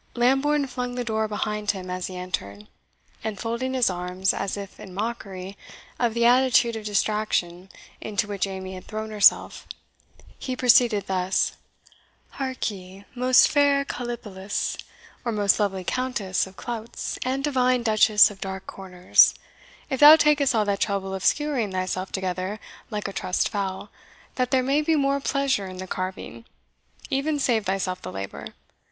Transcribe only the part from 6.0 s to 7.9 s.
the attitude of distraction